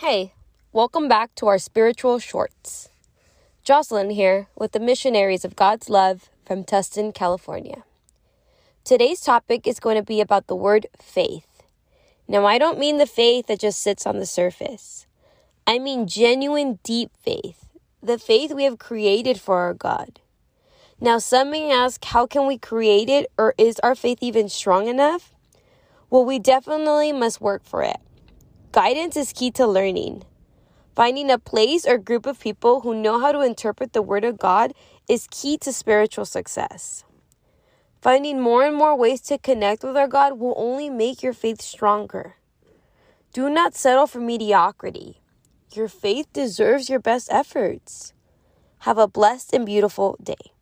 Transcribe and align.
Hey, 0.00 0.32
welcome 0.72 1.08
back 1.08 1.34
to 1.34 1.48
our 1.48 1.58
spiritual 1.58 2.20
shorts. 2.20 2.88
Jocelyn 3.64 4.10
here 4.10 4.46
with 4.54 4.70
the 4.70 4.78
Missionaries 4.78 5.44
of 5.44 5.56
God's 5.56 5.90
Love 5.90 6.30
from 6.46 6.62
Tustin, 6.62 7.12
California. 7.12 7.82
Today's 8.84 9.20
topic 9.20 9.66
is 9.66 9.80
going 9.80 9.96
to 9.96 10.04
be 10.04 10.20
about 10.20 10.46
the 10.46 10.54
word 10.54 10.86
faith. 11.02 11.64
Now, 12.28 12.46
I 12.46 12.58
don't 12.58 12.78
mean 12.78 12.98
the 12.98 13.06
faith 13.06 13.48
that 13.48 13.58
just 13.58 13.80
sits 13.80 14.06
on 14.06 14.20
the 14.20 14.24
surface. 14.24 15.08
I 15.66 15.80
mean 15.80 16.06
genuine, 16.06 16.78
deep 16.84 17.10
faith, 17.20 17.68
the 18.00 18.20
faith 18.20 18.52
we 18.52 18.62
have 18.62 18.78
created 18.78 19.40
for 19.40 19.58
our 19.58 19.74
God. 19.74 20.20
Now, 21.00 21.18
some 21.18 21.50
may 21.50 21.72
ask, 21.72 22.04
how 22.04 22.24
can 22.24 22.46
we 22.46 22.56
create 22.56 23.08
it, 23.08 23.32
or 23.36 23.52
is 23.58 23.80
our 23.80 23.96
faith 23.96 24.18
even 24.20 24.48
strong 24.48 24.86
enough? 24.86 25.34
Well, 26.08 26.24
we 26.24 26.38
definitely 26.38 27.10
must 27.10 27.40
work 27.40 27.64
for 27.64 27.82
it. 27.82 27.96
Guidance 28.78 29.16
is 29.16 29.32
key 29.32 29.50
to 29.58 29.66
learning. 29.66 30.22
Finding 30.94 31.32
a 31.32 31.38
place 31.40 31.84
or 31.84 31.98
group 31.98 32.26
of 32.26 32.38
people 32.38 32.82
who 32.82 32.94
know 32.94 33.18
how 33.18 33.32
to 33.32 33.40
interpret 33.40 33.92
the 33.92 34.02
Word 34.02 34.22
of 34.22 34.38
God 34.38 34.72
is 35.08 35.26
key 35.32 35.58
to 35.58 35.72
spiritual 35.72 36.24
success. 36.24 37.02
Finding 38.00 38.38
more 38.40 38.64
and 38.64 38.76
more 38.76 38.96
ways 38.96 39.20
to 39.22 39.36
connect 39.36 39.82
with 39.82 39.96
our 39.96 40.06
God 40.06 40.38
will 40.38 40.54
only 40.56 40.90
make 40.90 41.24
your 41.24 41.32
faith 41.32 41.60
stronger. 41.60 42.36
Do 43.32 43.50
not 43.50 43.74
settle 43.74 44.06
for 44.06 44.20
mediocrity. 44.20 45.22
Your 45.74 45.88
faith 45.88 46.32
deserves 46.32 46.88
your 46.88 47.00
best 47.00 47.32
efforts. 47.32 48.12
Have 48.86 48.96
a 48.96 49.08
blessed 49.08 49.54
and 49.54 49.66
beautiful 49.66 50.16
day. 50.22 50.52